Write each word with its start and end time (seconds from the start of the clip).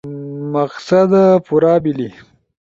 مقصد 0.53 1.11
پورا 1.45 1.75
بیلی 1.83 2.11